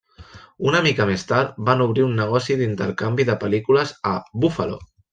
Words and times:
Una 0.69 0.79
mica 0.87 1.07
més 1.09 1.25
tard, 1.33 1.53
van 1.69 1.85
obrir 1.87 2.07
un 2.07 2.17
negoci 2.21 2.59
d'intercanvi 2.65 3.29
de 3.31 3.39
pel·lícules 3.47 3.97
a 4.15 4.19
Buffalo. 4.45 4.87